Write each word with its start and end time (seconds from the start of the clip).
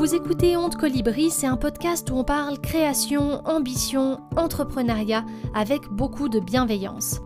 Vous 0.00 0.14
écoutez 0.14 0.56
Honte 0.56 0.76
Colibri, 0.76 1.28
c'est 1.28 1.46
un 1.46 1.58
podcast 1.58 2.08
où 2.10 2.14
on 2.14 2.24
parle 2.24 2.58
création, 2.58 3.46
ambition, 3.46 4.22
entrepreneuriat 4.34 5.26
avec 5.52 5.88
beaucoup 5.90 6.30
de 6.30 6.40
bienveillance. 6.40 7.20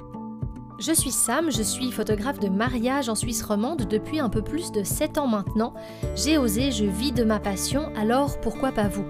Je 0.80 0.90
suis 0.90 1.12
Sam, 1.12 1.52
je 1.52 1.62
suis 1.62 1.92
photographe 1.92 2.40
de 2.40 2.48
mariage 2.48 3.08
en 3.08 3.14
Suisse 3.14 3.44
romande 3.44 3.86
depuis 3.88 4.18
un 4.18 4.28
peu 4.28 4.42
plus 4.42 4.72
de 4.72 4.82
7 4.82 5.18
ans 5.18 5.28
maintenant. 5.28 5.72
J'ai 6.16 6.36
osé, 6.36 6.72
je 6.72 6.84
vis 6.84 7.12
de 7.12 7.22
ma 7.22 7.38
passion, 7.38 7.92
alors 7.94 8.40
pourquoi 8.40 8.72
pas 8.72 8.88
vous? 8.88 9.06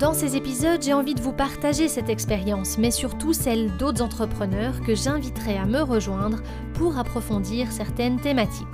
Dans 0.00 0.12
ces 0.12 0.34
épisodes, 0.34 0.82
j'ai 0.82 0.94
envie 0.94 1.14
de 1.14 1.22
vous 1.22 1.32
partager 1.32 1.86
cette 1.86 2.08
expérience, 2.08 2.76
mais 2.76 2.90
surtout 2.90 3.34
celle 3.34 3.76
d'autres 3.76 4.02
entrepreneurs 4.02 4.80
que 4.84 4.96
j'inviterai 4.96 5.58
à 5.58 5.64
me 5.64 5.80
rejoindre 5.80 6.42
pour 6.74 6.98
approfondir 6.98 7.70
certaines 7.70 8.18
thématiques. 8.18 8.66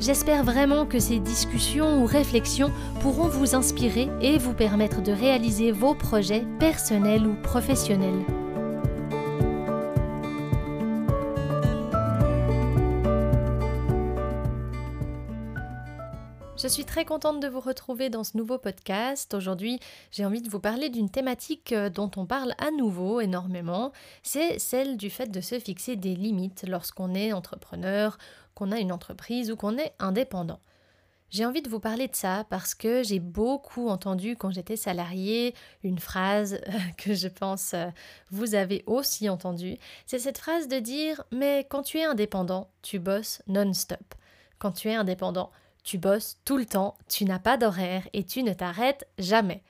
J'espère 0.00 0.44
vraiment 0.44 0.86
que 0.86 0.98
ces 0.98 1.18
discussions 1.18 2.02
ou 2.02 2.06
réflexions 2.06 2.72
pourront 3.02 3.28
vous 3.28 3.54
inspirer 3.54 4.08
et 4.22 4.38
vous 4.38 4.54
permettre 4.54 5.02
de 5.02 5.12
réaliser 5.12 5.72
vos 5.72 5.94
projets 5.94 6.46
personnels 6.58 7.26
ou 7.26 7.34
professionnels. 7.42 8.24
Je 16.62 16.68
suis 16.68 16.84
très 16.84 17.06
contente 17.06 17.40
de 17.40 17.48
vous 17.48 17.60
retrouver 17.60 18.10
dans 18.10 18.24
ce 18.24 18.36
nouveau 18.36 18.58
podcast. 18.58 19.32
Aujourd'hui, 19.32 19.80
j'ai 20.10 20.26
envie 20.26 20.42
de 20.42 20.50
vous 20.50 20.60
parler 20.60 20.90
d'une 20.90 21.08
thématique 21.08 21.72
euh, 21.72 21.88
dont 21.88 22.10
on 22.18 22.26
parle 22.26 22.54
à 22.58 22.70
nouveau 22.70 23.20
énormément. 23.20 23.92
C'est 24.22 24.58
celle 24.58 24.98
du 24.98 25.08
fait 25.08 25.30
de 25.30 25.40
se 25.40 25.58
fixer 25.58 25.96
des 25.96 26.14
limites 26.14 26.66
lorsqu'on 26.68 27.14
est 27.14 27.32
entrepreneur 27.32 28.18
qu'on 28.60 28.72
a 28.72 28.78
une 28.78 28.92
entreprise 28.92 29.50
ou 29.50 29.56
qu'on 29.56 29.78
est 29.78 29.94
indépendant. 29.98 30.60
J'ai 31.30 31.46
envie 31.46 31.62
de 31.62 31.70
vous 31.70 31.80
parler 31.80 32.08
de 32.08 32.14
ça 32.14 32.44
parce 32.50 32.74
que 32.74 33.02
j'ai 33.02 33.20
beaucoup 33.20 33.88
entendu 33.88 34.36
quand 34.36 34.50
j'étais 34.50 34.76
salariée 34.76 35.54
une 35.82 35.98
phrase 35.98 36.60
que 36.98 37.14
je 37.14 37.28
pense 37.28 37.72
euh, 37.72 37.86
vous 38.30 38.54
avez 38.54 38.84
aussi 38.86 39.30
entendue. 39.30 39.78
C'est 40.04 40.18
cette 40.18 40.36
phrase 40.36 40.68
de 40.68 40.78
dire 40.78 41.22
Mais 41.32 41.66
quand 41.70 41.82
tu 41.82 41.98
es 41.98 42.04
indépendant, 42.04 42.68
tu 42.82 42.98
bosses 42.98 43.42
non-stop. 43.46 44.14
Quand 44.58 44.72
tu 44.72 44.88
es 44.88 44.94
indépendant, 44.94 45.50
tu 45.82 45.96
bosses 45.96 46.36
tout 46.44 46.58
le 46.58 46.66
temps, 46.66 46.98
tu 47.08 47.24
n'as 47.24 47.38
pas 47.38 47.56
d'horaire 47.56 48.06
et 48.12 48.24
tu 48.24 48.42
ne 48.42 48.52
t'arrêtes 48.52 49.08
jamais. 49.18 49.62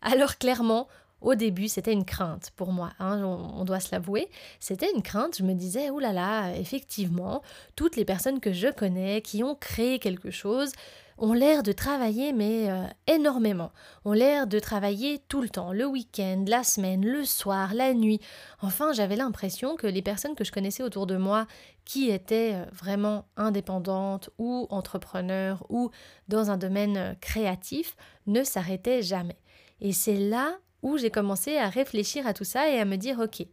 Alors 0.00 0.36
clairement, 0.38 0.88
au 1.22 1.34
début, 1.34 1.68
c'était 1.68 1.92
une 1.92 2.04
crainte 2.04 2.50
pour 2.56 2.72
moi, 2.72 2.92
hein, 2.98 3.22
on, 3.24 3.64
doit 3.64 3.80
se 3.80 3.92
l'avouer. 3.92 4.28
C'était 4.60 4.90
une 4.94 5.02
crainte, 5.02 5.38
je 5.38 5.42
me 5.42 5.54
disais, 5.54 5.90
oh 5.90 6.00
là 6.00 6.12
là, 6.12 6.52
effectivement, 6.54 7.42
toutes 7.76 7.96
les 7.96 8.04
personnes 8.04 8.40
que 8.40 8.52
je 8.52 8.68
connais 8.68 9.22
qui 9.22 9.42
ont 9.44 9.54
créé 9.54 9.98
quelque 9.98 10.30
chose 10.30 10.72
ont 11.18 11.34
l'air 11.34 11.62
de 11.62 11.72
travailler, 11.72 12.32
mais 12.32 12.70
euh, 12.70 12.84
énormément. 13.06 13.70
Ont 14.04 14.12
l'air 14.12 14.46
de 14.46 14.58
travailler 14.58 15.20
tout 15.28 15.40
le 15.40 15.48
temps, 15.48 15.72
le 15.72 15.86
week-end, 15.86 16.44
la 16.48 16.64
semaine, 16.64 17.06
le 17.06 17.24
soir, 17.24 17.74
la 17.74 17.94
nuit. 17.94 18.20
Enfin, 18.60 18.92
j'avais 18.92 19.16
l'impression 19.16 19.76
que 19.76 19.86
les 19.86 20.02
personnes 20.02 20.34
que 20.34 20.44
je 20.44 20.50
connaissais 20.50 20.82
autour 20.82 21.06
de 21.06 21.16
moi 21.16 21.46
qui 21.84 22.10
étaient 22.10 22.54
euh, 22.54 22.64
vraiment 22.72 23.26
indépendantes 23.36 24.30
ou 24.38 24.66
entrepreneurs 24.70 25.64
ou 25.68 25.90
dans 26.28 26.50
un 26.50 26.56
domaine 26.56 26.96
euh, 26.96 27.14
créatif 27.20 27.96
ne 28.26 28.42
s'arrêtaient 28.42 29.02
jamais. 29.02 29.38
Et 29.80 29.92
c'est 29.92 30.16
là 30.16 30.58
où 30.82 30.98
j'ai 30.98 31.10
commencé 31.10 31.56
à 31.56 31.68
réfléchir 31.68 32.26
à 32.26 32.34
tout 32.34 32.44
ça 32.44 32.68
et 32.68 32.78
à 32.78 32.84
me 32.84 32.96
dire, 32.96 33.18
ok, 33.20 33.46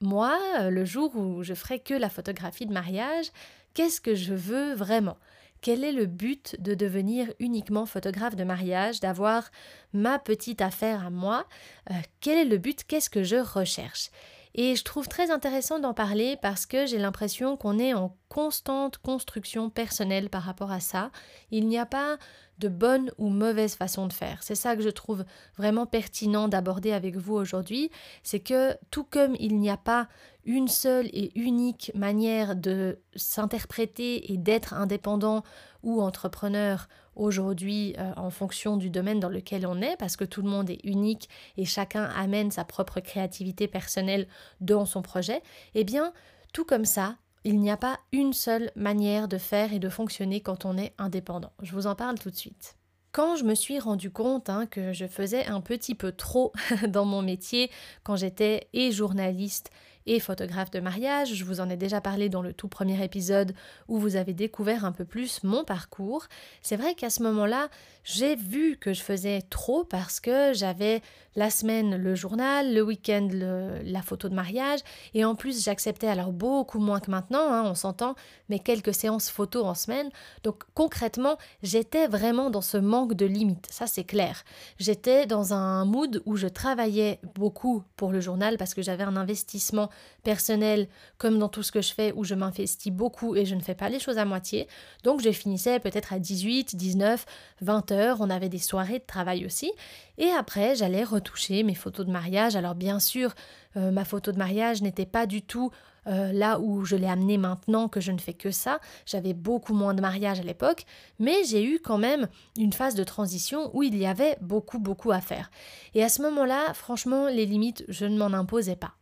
moi, 0.00 0.38
euh, 0.58 0.70
le 0.70 0.84
jour 0.84 1.14
où 1.16 1.42
je 1.42 1.54
ferai 1.54 1.78
que 1.78 1.94
la 1.94 2.08
photographie 2.08 2.66
de 2.66 2.72
mariage, 2.72 3.30
qu'est-ce 3.74 4.00
que 4.00 4.14
je 4.14 4.34
veux 4.34 4.74
vraiment? 4.74 5.18
Quel 5.60 5.84
est 5.84 5.92
le 5.92 6.06
but 6.06 6.56
de 6.60 6.74
devenir 6.74 7.32
uniquement 7.38 7.84
photographe 7.84 8.34
de 8.34 8.44
mariage, 8.44 9.00
d'avoir 9.00 9.50
ma 9.92 10.18
petite 10.18 10.62
affaire 10.62 11.04
à 11.04 11.10
moi? 11.10 11.46
Euh, 11.90 11.94
Quel 12.20 12.38
est 12.38 12.50
le 12.50 12.56
but? 12.56 12.84
Qu'est-ce 12.84 13.10
que 13.10 13.24
je 13.24 13.36
recherche? 13.36 14.10
Et 14.54 14.74
je 14.74 14.82
trouve 14.82 15.06
très 15.06 15.30
intéressant 15.30 15.78
d'en 15.78 15.94
parler 15.94 16.36
parce 16.42 16.66
que 16.66 16.86
j'ai 16.86 16.98
l'impression 16.98 17.56
qu'on 17.56 17.78
est 17.78 17.94
en 17.94 18.16
constante 18.28 18.98
construction 18.98 19.70
personnelle 19.70 20.28
par 20.28 20.42
rapport 20.42 20.72
à 20.72 20.80
ça. 20.80 21.10
Il 21.50 21.68
n'y 21.68 21.78
a 21.78 21.86
pas 21.86 22.18
de 22.60 22.68
bonne 22.68 23.10
ou 23.18 23.28
mauvaise 23.30 23.74
façon 23.74 24.06
de 24.06 24.12
faire. 24.12 24.42
C'est 24.42 24.54
ça 24.54 24.76
que 24.76 24.82
je 24.82 24.90
trouve 24.90 25.24
vraiment 25.56 25.86
pertinent 25.86 26.46
d'aborder 26.46 26.92
avec 26.92 27.16
vous 27.16 27.34
aujourd'hui, 27.34 27.90
c'est 28.22 28.40
que 28.40 28.76
tout 28.90 29.04
comme 29.04 29.34
il 29.40 29.58
n'y 29.58 29.70
a 29.70 29.76
pas 29.76 30.08
une 30.44 30.68
seule 30.68 31.06
et 31.06 31.38
unique 31.38 31.90
manière 31.94 32.56
de 32.56 32.98
s'interpréter 33.16 34.32
et 34.32 34.36
d'être 34.36 34.74
indépendant 34.74 35.42
ou 35.82 36.00
entrepreneur 36.02 36.88
aujourd'hui 37.16 37.94
euh, 37.98 38.12
en 38.16 38.30
fonction 38.30 38.76
du 38.76 38.90
domaine 38.90 39.20
dans 39.20 39.28
lequel 39.28 39.66
on 39.66 39.82
est, 39.82 39.96
parce 39.98 40.16
que 40.16 40.24
tout 40.24 40.42
le 40.42 40.48
monde 40.48 40.70
est 40.70 40.80
unique 40.84 41.28
et 41.56 41.64
chacun 41.64 42.04
amène 42.04 42.50
sa 42.50 42.64
propre 42.64 43.00
créativité 43.00 43.68
personnelle 43.68 44.26
dans 44.60 44.86
son 44.86 45.02
projet, 45.02 45.42
eh 45.74 45.84
bien, 45.84 46.12
tout 46.52 46.64
comme 46.64 46.84
ça, 46.84 47.16
il 47.44 47.60
n'y 47.60 47.70
a 47.70 47.76
pas 47.76 47.98
une 48.12 48.32
seule 48.32 48.70
manière 48.76 49.28
de 49.28 49.38
faire 49.38 49.72
et 49.72 49.78
de 49.78 49.88
fonctionner 49.88 50.40
quand 50.40 50.64
on 50.64 50.76
est 50.76 50.94
indépendant. 50.98 51.52
Je 51.62 51.72
vous 51.72 51.86
en 51.86 51.94
parle 51.94 52.18
tout 52.18 52.30
de 52.30 52.36
suite. 52.36 52.76
Quand 53.12 53.34
je 53.34 53.44
me 53.44 53.54
suis 53.54 53.80
rendu 53.80 54.10
compte 54.10 54.48
hein, 54.48 54.66
que 54.66 54.92
je 54.92 55.06
faisais 55.06 55.46
un 55.46 55.60
petit 55.60 55.94
peu 55.94 56.12
trop 56.12 56.52
dans 56.88 57.04
mon 57.04 57.22
métier, 57.22 57.70
quand 58.04 58.16
j'étais 58.16 58.68
et 58.72 58.92
journaliste 58.92 59.70
et 60.10 60.18
photographe 60.18 60.72
de 60.72 60.80
mariage. 60.80 61.34
Je 61.34 61.44
vous 61.44 61.60
en 61.60 61.70
ai 61.70 61.76
déjà 61.76 62.00
parlé 62.00 62.28
dans 62.28 62.42
le 62.42 62.52
tout 62.52 62.66
premier 62.66 63.02
épisode 63.02 63.54
où 63.86 63.96
vous 63.96 64.16
avez 64.16 64.34
découvert 64.34 64.84
un 64.84 64.90
peu 64.90 65.04
plus 65.04 65.44
mon 65.44 65.62
parcours. 65.62 66.26
C'est 66.62 66.74
vrai 66.74 66.96
qu'à 66.96 67.10
ce 67.10 67.22
moment-là, 67.22 67.68
j'ai 68.02 68.34
vu 68.34 68.76
que 68.76 68.92
je 68.92 69.02
faisais 69.02 69.40
trop 69.50 69.84
parce 69.84 70.18
que 70.18 70.52
j'avais 70.52 71.00
la 71.36 71.48
semaine 71.48 71.96
le 71.96 72.16
journal, 72.16 72.74
le 72.74 72.82
week-end 72.82 73.28
la 73.32 74.02
photo 74.02 74.28
de 74.28 74.34
mariage 74.34 74.80
et 75.14 75.24
en 75.24 75.36
plus 75.36 75.62
j'acceptais 75.62 76.08
alors 76.08 76.32
beaucoup 76.32 76.80
moins 76.80 76.98
que 76.98 77.10
maintenant, 77.10 77.52
hein, 77.52 77.62
on 77.64 77.76
s'entend, 77.76 78.16
mais 78.48 78.58
quelques 78.58 78.92
séances 78.92 79.30
photo 79.30 79.64
en 79.64 79.74
semaine. 79.74 80.10
Donc 80.42 80.64
concrètement, 80.74 81.38
j'étais 81.62 82.08
vraiment 82.08 82.50
dans 82.50 82.62
ce 82.62 82.78
manque 82.78 83.14
de 83.14 83.26
limites, 83.26 83.68
ça 83.70 83.86
c'est 83.86 84.02
clair. 84.02 84.42
J'étais 84.78 85.26
dans 85.26 85.54
un 85.54 85.84
mood 85.84 86.20
où 86.26 86.34
je 86.34 86.48
travaillais 86.48 87.20
beaucoup 87.36 87.84
pour 87.96 88.10
le 88.10 88.20
journal 88.20 88.56
parce 88.58 88.74
que 88.74 88.82
j'avais 88.82 89.04
un 89.04 89.16
investissement 89.16 89.88
personnel 90.22 90.88
comme 91.18 91.38
dans 91.38 91.48
tout 91.48 91.62
ce 91.62 91.72
que 91.72 91.82
je 91.82 91.92
fais 91.92 92.12
où 92.14 92.24
je 92.24 92.34
m'investis 92.34 92.92
beaucoup 92.92 93.36
et 93.36 93.44
je 93.44 93.54
ne 93.54 93.60
fais 93.60 93.74
pas 93.74 93.88
les 93.88 93.98
choses 93.98 94.18
à 94.18 94.24
moitié. 94.24 94.68
Donc 95.04 95.22
je 95.22 95.30
finissais 95.30 95.80
peut-être 95.80 96.12
à 96.12 96.18
18, 96.18 96.76
19, 96.76 97.24
20 97.60 97.92
heures. 97.92 98.16
On 98.20 98.30
avait 98.30 98.48
des 98.48 98.58
soirées 98.58 98.98
de 98.98 99.06
travail 99.06 99.46
aussi. 99.46 99.72
Et 100.18 100.28
après, 100.28 100.74
j'allais 100.74 101.04
retoucher 101.04 101.62
mes 101.62 101.74
photos 101.74 102.06
de 102.06 102.12
mariage. 102.12 102.56
Alors 102.56 102.74
bien 102.74 103.00
sûr, 103.00 103.34
euh, 103.76 103.90
ma 103.90 104.04
photo 104.04 104.32
de 104.32 104.38
mariage 104.38 104.82
n'était 104.82 105.06
pas 105.06 105.26
du 105.26 105.42
tout 105.42 105.70
euh, 106.06 106.32
là 106.32 106.58
où 106.60 106.84
je 106.84 106.96
l'ai 106.96 107.06
amenée 107.06 107.38
maintenant, 107.38 107.88
que 107.88 108.00
je 108.00 108.12
ne 108.12 108.18
fais 108.18 108.34
que 108.34 108.50
ça. 108.50 108.80
J'avais 109.06 109.34
beaucoup 109.34 109.74
moins 109.74 109.94
de 109.94 110.00
mariage 110.00 110.40
à 110.40 110.42
l'époque, 110.42 110.84
mais 111.18 111.44
j'ai 111.44 111.64
eu 111.64 111.78
quand 111.78 111.98
même 111.98 112.28
une 112.58 112.72
phase 112.72 112.94
de 112.94 113.04
transition 113.04 113.70
où 113.74 113.82
il 113.82 113.96
y 113.96 114.06
avait 114.06 114.36
beaucoup, 114.40 114.78
beaucoup 114.78 115.12
à 115.12 115.20
faire. 115.20 115.50
Et 115.94 116.02
à 116.02 116.08
ce 116.08 116.22
moment-là, 116.22 116.72
franchement, 116.74 117.28
les 117.28 117.46
limites, 117.46 117.84
je 117.88 118.06
ne 118.06 118.16
m'en 118.16 118.36
imposais 118.36 118.76
pas. 118.76 118.94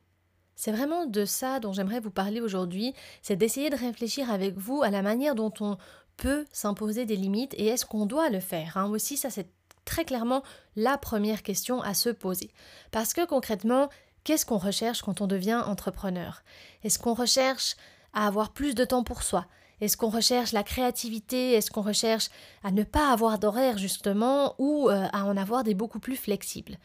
C'est 0.58 0.72
vraiment 0.72 1.06
de 1.06 1.24
ça 1.24 1.60
dont 1.60 1.72
j'aimerais 1.72 2.00
vous 2.00 2.10
parler 2.10 2.40
aujourd'hui, 2.40 2.92
c'est 3.22 3.36
d'essayer 3.36 3.70
de 3.70 3.76
réfléchir 3.76 4.28
avec 4.28 4.58
vous 4.58 4.82
à 4.82 4.90
la 4.90 5.02
manière 5.02 5.36
dont 5.36 5.52
on 5.60 5.78
peut 6.16 6.46
s'imposer 6.50 7.06
des 7.06 7.14
limites 7.14 7.54
et 7.54 7.66
est-ce 7.66 7.86
qu'on 7.86 8.06
doit 8.06 8.28
le 8.28 8.40
faire. 8.40 8.76
Hein. 8.76 8.90
Aussi, 8.90 9.16
ça 9.16 9.30
c'est 9.30 9.46
très 9.84 10.04
clairement 10.04 10.42
la 10.74 10.98
première 10.98 11.44
question 11.44 11.80
à 11.82 11.94
se 11.94 12.08
poser. 12.10 12.50
Parce 12.90 13.14
que 13.14 13.24
concrètement, 13.24 13.88
qu'est-ce 14.24 14.44
qu'on 14.44 14.58
recherche 14.58 15.02
quand 15.02 15.20
on 15.20 15.28
devient 15.28 15.62
entrepreneur? 15.64 16.42
Est-ce 16.82 16.98
qu'on 16.98 17.14
recherche 17.14 17.76
à 18.12 18.26
avoir 18.26 18.52
plus 18.52 18.74
de 18.74 18.84
temps 18.84 19.04
pour 19.04 19.22
soi? 19.22 19.46
Est-ce 19.80 19.96
qu'on 19.96 20.10
recherche 20.10 20.50
la 20.50 20.64
créativité? 20.64 21.52
Est-ce 21.52 21.70
qu'on 21.70 21.82
recherche 21.82 22.30
à 22.64 22.72
ne 22.72 22.82
pas 22.82 23.12
avoir 23.12 23.38
d'horaire 23.38 23.78
justement 23.78 24.56
ou 24.58 24.90
euh, 24.90 25.06
à 25.12 25.24
en 25.24 25.36
avoir 25.36 25.62
des 25.62 25.74
beaucoup 25.74 26.00
plus 26.00 26.16
flexibles? 26.16 26.78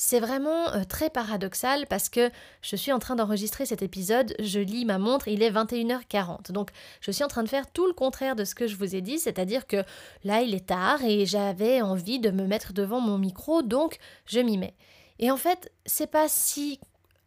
C'est 0.00 0.20
vraiment 0.20 0.72
euh, 0.74 0.84
très 0.84 1.10
paradoxal 1.10 1.84
parce 1.88 2.08
que 2.08 2.30
je 2.62 2.76
suis 2.76 2.92
en 2.92 3.00
train 3.00 3.16
d'enregistrer 3.16 3.66
cet 3.66 3.82
épisode, 3.82 4.32
je 4.38 4.60
lis 4.60 4.84
ma 4.84 4.98
montre, 4.98 5.26
il 5.26 5.42
est 5.42 5.50
21h40. 5.50 6.52
Donc 6.52 6.70
je 7.00 7.10
suis 7.10 7.24
en 7.24 7.28
train 7.28 7.42
de 7.42 7.48
faire 7.48 7.68
tout 7.72 7.84
le 7.84 7.92
contraire 7.92 8.36
de 8.36 8.44
ce 8.44 8.54
que 8.54 8.68
je 8.68 8.76
vous 8.76 8.94
ai 8.94 9.00
dit, 9.00 9.18
c'est-à-dire 9.18 9.66
que 9.66 9.82
là 10.22 10.40
il 10.40 10.54
est 10.54 10.66
tard 10.66 11.02
et 11.04 11.26
j'avais 11.26 11.82
envie 11.82 12.20
de 12.20 12.30
me 12.30 12.46
mettre 12.46 12.72
devant 12.72 13.00
mon 13.00 13.18
micro, 13.18 13.62
donc 13.62 13.98
je 14.26 14.38
m'y 14.38 14.56
mets. 14.56 14.76
Et 15.18 15.32
en 15.32 15.36
fait, 15.36 15.72
c'est 15.84 16.06
pas 16.06 16.28
si 16.28 16.78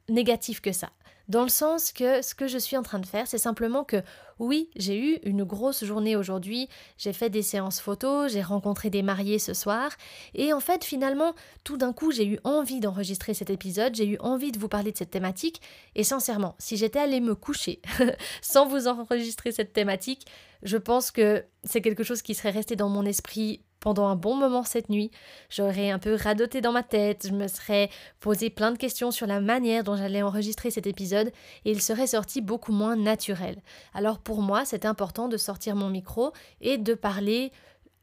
négatif 0.07 0.61
que 0.61 0.71
ça 0.71 0.91
dans 1.31 1.43
le 1.43 1.49
sens 1.49 1.93
que 1.93 2.21
ce 2.21 2.35
que 2.35 2.47
je 2.47 2.57
suis 2.57 2.75
en 2.75 2.83
train 2.83 2.99
de 2.99 3.05
faire, 3.05 3.25
c'est 3.25 3.37
simplement 3.37 3.85
que 3.85 4.03
oui, 4.37 4.69
j'ai 4.75 4.99
eu 4.99 5.19
une 5.23 5.45
grosse 5.45 5.85
journée 5.85 6.17
aujourd'hui, 6.17 6.67
j'ai 6.97 7.13
fait 7.13 7.29
des 7.29 7.41
séances 7.41 7.79
photos, 7.79 8.33
j'ai 8.33 8.41
rencontré 8.41 8.89
des 8.89 9.01
mariés 9.01 9.39
ce 9.39 9.53
soir, 9.53 9.91
et 10.35 10.51
en 10.51 10.59
fait 10.59 10.83
finalement, 10.83 11.33
tout 11.63 11.77
d'un 11.77 11.93
coup, 11.93 12.11
j'ai 12.11 12.25
eu 12.25 12.37
envie 12.43 12.81
d'enregistrer 12.81 13.33
cet 13.33 13.49
épisode, 13.49 13.95
j'ai 13.95 14.07
eu 14.07 14.17
envie 14.19 14.51
de 14.51 14.59
vous 14.59 14.67
parler 14.67 14.91
de 14.91 14.97
cette 14.97 15.11
thématique, 15.11 15.61
et 15.95 16.03
sincèrement, 16.03 16.55
si 16.59 16.75
j'étais 16.75 16.99
allée 16.99 17.21
me 17.21 17.33
coucher 17.33 17.81
sans 18.41 18.67
vous 18.67 18.89
enregistrer 18.89 19.53
cette 19.53 19.71
thématique, 19.71 20.27
je 20.63 20.77
pense 20.77 21.11
que 21.11 21.45
c'est 21.63 21.81
quelque 21.81 22.03
chose 22.03 22.21
qui 22.21 22.35
serait 22.35 22.51
resté 22.51 22.75
dans 22.75 22.89
mon 22.89 23.05
esprit 23.05 23.63
pendant 23.81 24.07
un 24.07 24.15
bon 24.15 24.35
moment 24.35 24.63
cette 24.63 24.87
nuit. 24.87 25.11
J'aurais 25.49 25.89
un 25.89 25.99
peu 25.99 26.15
radoté 26.15 26.61
dans 26.61 26.71
ma 26.71 26.83
tête, 26.83 27.27
je 27.27 27.33
me 27.33 27.49
serais 27.49 27.89
posé 28.21 28.49
plein 28.49 28.71
de 28.71 28.77
questions 28.77 29.11
sur 29.11 29.27
la 29.27 29.41
manière 29.41 29.83
dont 29.83 29.97
j'allais 29.97 30.21
enregistrer 30.21 30.71
cet 30.71 30.87
épisode 30.87 31.33
et 31.65 31.71
il 31.71 31.81
serait 31.81 32.07
sorti 32.07 32.39
beaucoup 32.39 32.71
moins 32.71 32.95
naturel. 32.95 33.61
Alors 33.93 34.19
pour 34.19 34.41
moi, 34.41 34.63
c'est 34.63 34.85
important 34.85 35.27
de 35.27 35.35
sortir 35.35 35.75
mon 35.75 35.89
micro 35.89 36.31
et 36.61 36.77
de 36.77 36.93
parler, 36.93 37.51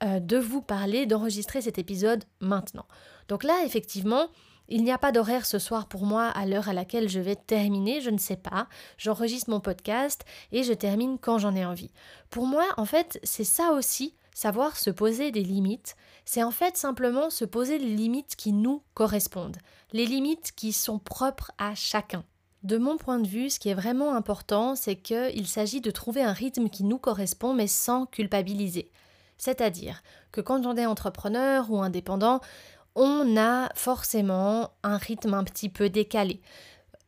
euh, 0.02 0.20
de 0.20 0.36
vous 0.36 0.60
parler, 0.60 1.06
d'enregistrer 1.06 1.62
cet 1.62 1.78
épisode 1.78 2.24
maintenant. 2.40 2.86
Donc 3.28 3.44
là, 3.44 3.54
effectivement, 3.64 4.26
il 4.68 4.84
n'y 4.84 4.92
a 4.92 4.98
pas 4.98 5.12
d'horaire 5.12 5.46
ce 5.46 5.58
soir 5.58 5.86
pour 5.86 6.04
moi 6.04 6.26
à 6.26 6.44
l'heure 6.44 6.68
à 6.68 6.74
laquelle 6.74 7.08
je 7.08 7.20
vais 7.20 7.36
terminer, 7.36 8.00
je 8.00 8.10
ne 8.10 8.18
sais 8.18 8.36
pas. 8.36 8.68
J'enregistre 8.98 9.48
mon 9.48 9.60
podcast 9.60 10.24
et 10.52 10.62
je 10.62 10.74
termine 10.74 11.18
quand 11.18 11.38
j'en 11.38 11.54
ai 11.54 11.64
envie. 11.64 11.90
Pour 12.28 12.46
moi, 12.46 12.66
en 12.76 12.84
fait, 12.84 13.18
c'est 13.22 13.44
ça 13.44 13.72
aussi, 13.72 14.14
savoir 14.38 14.76
se 14.76 14.90
poser 14.90 15.32
des 15.32 15.42
limites. 15.42 15.96
C'est 16.24 16.44
en 16.44 16.52
fait 16.52 16.76
simplement 16.76 17.28
se 17.28 17.44
poser 17.44 17.76
les 17.76 17.96
limites 17.96 18.36
qui 18.36 18.52
nous 18.52 18.84
correspondent, 18.94 19.56
les 19.92 20.06
limites 20.06 20.52
qui 20.54 20.72
sont 20.72 21.00
propres 21.00 21.50
à 21.58 21.74
chacun. 21.74 22.24
De 22.62 22.78
mon 22.78 22.98
point 22.98 23.18
de 23.18 23.26
vue, 23.26 23.50
ce 23.50 23.58
qui 23.58 23.68
est 23.68 23.74
vraiment 23.74 24.14
important, 24.14 24.76
c'est 24.76 24.94
qu'il 24.94 25.48
s'agit 25.48 25.80
de 25.80 25.90
trouver 25.90 26.22
un 26.22 26.32
rythme 26.32 26.68
qui 26.68 26.84
nous 26.84 26.98
correspond 26.98 27.52
mais 27.52 27.66
sans 27.66 28.06
culpabiliser. 28.06 28.92
C'est-à-dire 29.38 30.04
que 30.30 30.40
quand 30.40 30.66
on 30.66 30.76
est 30.76 30.86
entrepreneur 30.86 31.68
ou 31.72 31.82
indépendant, 31.82 32.40
on 32.94 33.36
a 33.36 33.68
forcément 33.74 34.70
un 34.84 34.98
rythme 34.98 35.34
un 35.34 35.42
petit 35.42 35.68
peu 35.68 35.90
décalé. 35.90 36.40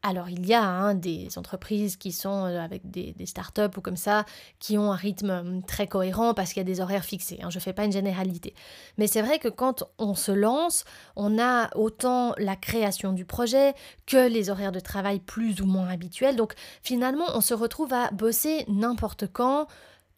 Alors 0.02 0.31
il 0.31 0.47
y 0.47 0.55
a 0.55 0.64
hein, 0.64 0.94
des 0.94 1.37
entreprises 1.37 1.97
qui 1.97 2.11
sont 2.11 2.47
euh, 2.47 2.58
avec 2.58 2.91
des, 2.91 3.14
startups 3.26 3.76
ou 3.76 3.81
comme 3.82 3.97
ça, 3.97 4.25
qui 4.58 4.79
ont 4.79 4.93
un 4.93 4.97
rythme 4.97 5.31
hum, 5.31 5.62
très 5.62 5.87
cohérent 5.87 6.32
parce 6.32 6.55
qu'il 6.55 6.61
y 6.61 6.64
a 6.64 6.64
des 6.64 6.81
horaires 6.81 7.05
fixés. 7.05 7.38
Hein. 7.43 7.50
je 7.50 7.58
ne 7.58 7.61
fais 7.61 7.75
pas 7.75 7.85
une 7.85 7.93
généralité. 7.93 8.55
Mais 8.97 9.06
c'est 9.06 9.20
vrai 9.20 9.38
que 9.38 9.49
quand 9.49 9.85
on 9.99 10.14
se 10.14 10.32
lance, 10.32 10.85
on 11.17 11.38
a 11.38 11.69
autant 11.76 12.35
la 12.38 12.56
création 12.56 13.12
du 13.12 13.26
projet 13.26 13.75
que 14.06 14.26
les 14.26 14.49
horaires 14.49 14.73
de 14.73 14.81
travail 14.81 15.20
plus 15.20 15.61
ou 15.61 15.67
moins 15.67 15.88
habituels. 15.88 16.37
Donc 16.37 16.55
finalement, 16.82 17.26
on 17.35 17.43
se 17.43 17.52
retrouve 17.52 17.93
à 17.93 18.11
bosser 18.11 18.64
n'importe 18.69 19.26
quand, 19.31 19.67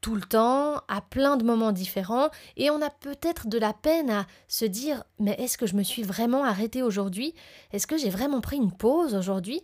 tout 0.03 0.15
le 0.17 0.21
temps, 0.21 0.83
à 0.89 1.01
plein 1.01 1.39
de 1.39 1.45
moments 1.45 1.73
différents, 1.73 2.29
et 2.57 2.71
on 2.71 2.83
a 2.83 2.91
peut-être 2.91 3.49
de 3.49 3.57
la 3.57 3.73
peine 3.73 4.11
à 4.11 4.27
se 4.49 4.67
dire 4.67 5.05
mais 5.19 5.35
est-ce 5.39 5.57
que 5.57 5.67
je 5.67 5.77
me 5.77 5.83
suis 5.83 6.03
vraiment 6.03 6.45
arrêtée 6.45 6.83
aujourd'hui? 6.83 7.35
Est-ce 7.73 7.87
que 7.87 7.97
j'ai 7.97 8.11
vraiment 8.11 8.43
pris 8.43 8.57
une 8.57 8.73
pause 8.73 9.15
aujourd'hui? 9.15 9.63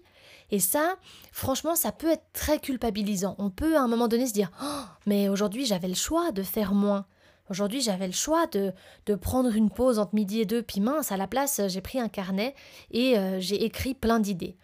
Et 0.51 0.61
ça, 0.61 0.97
franchement, 1.33 1.75
ça 1.75 1.93
peut 1.93 2.11
être 2.11 2.25
très 2.33 2.59
culpabilisant. 2.59 3.35
On 3.39 3.51
peut 3.51 3.77
à 3.77 3.83
un 3.83 3.89
moment 3.89 4.09
donné 4.09 4.27
se 4.27 4.33
dire 4.33 4.51
oh, 4.63 4.85
mais 5.05 5.29
aujourd'hui 5.29 5.67
j'avais 5.67 5.89
le 5.89 5.95
choix 5.95 6.33
de 6.33 6.43
faire 6.43 6.73
moins. 6.73 7.05
Aujourd'hui, 7.51 7.81
j'avais 7.81 8.07
le 8.07 8.13
choix 8.13 8.47
de, 8.47 8.75
de, 9.07 9.15
prendre 9.15 9.55
une 9.55 9.71
pause 9.71 9.99
entre 9.99 10.15
midi 10.15 10.41
et 10.41 10.45
deux, 10.45 10.63
puis 10.63 10.81
mince, 10.81 11.13
à 11.13 11.17
la 11.17 11.27
place, 11.27 11.63
j'ai 11.69 11.81
pris 11.81 11.99
un 11.99 12.09
carnet 12.09 12.55
et 12.91 13.19
euh, 13.19 13.41
j'ai 13.41 13.65
écrit 13.65 13.95
plein 13.95 14.21
d'idées. 14.21 14.59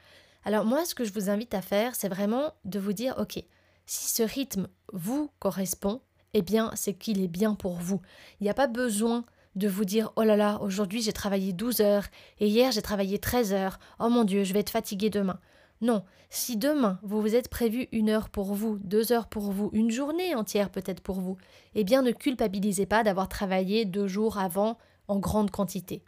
Alors 0.44 0.66
moi, 0.66 0.84
ce 0.84 0.94
que 0.94 1.04
je 1.04 1.12
vous 1.14 1.30
invite 1.30 1.54
à 1.54 1.62
faire, 1.62 1.94
c'est 1.94 2.10
vraiment 2.10 2.52
de 2.66 2.78
vous 2.78 2.92
dire, 2.92 3.14
ok, 3.18 3.42
si 3.86 4.08
ce 4.08 4.22
rythme 4.22 4.68
vous 4.92 5.30
correspond, 5.38 6.00
eh 6.32 6.42
bien, 6.42 6.70
c'est 6.74 6.94
qu'il 6.94 7.22
est 7.22 7.28
bien 7.28 7.54
pour 7.54 7.74
vous. 7.74 8.00
Il 8.40 8.44
n'y 8.44 8.50
a 8.50 8.54
pas 8.54 8.66
besoin 8.66 9.24
de 9.54 9.68
vous 9.68 9.84
dire 9.84 10.12
Oh 10.16 10.22
là 10.22 10.36
là, 10.36 10.60
aujourd'hui 10.60 11.00
j'ai 11.00 11.12
travaillé 11.12 11.52
12 11.52 11.80
heures 11.80 12.06
et 12.40 12.48
hier 12.48 12.72
j'ai 12.72 12.82
travaillé 12.82 13.18
13 13.18 13.52
heures. 13.52 13.78
Oh 14.00 14.08
mon 14.08 14.24
Dieu, 14.24 14.44
je 14.44 14.52
vais 14.52 14.60
être 14.60 14.70
fatigué 14.70 15.10
demain. 15.10 15.38
Non, 15.80 16.04
si 16.30 16.56
demain 16.56 16.98
vous 17.02 17.20
vous 17.20 17.34
êtes 17.34 17.48
prévu 17.48 17.88
une 17.92 18.08
heure 18.08 18.30
pour 18.30 18.54
vous, 18.54 18.78
deux 18.78 19.12
heures 19.12 19.28
pour 19.28 19.52
vous, 19.52 19.70
une 19.72 19.90
journée 19.90 20.34
entière 20.34 20.70
peut-être 20.70 21.00
pour 21.00 21.20
vous, 21.20 21.36
eh 21.74 21.84
bien 21.84 22.02
ne 22.02 22.12
culpabilisez 22.12 22.86
pas 22.86 23.04
d'avoir 23.04 23.28
travaillé 23.28 23.84
deux 23.84 24.06
jours 24.06 24.38
avant 24.38 24.78
en 25.08 25.18
grande 25.18 25.50
quantité. 25.50 26.02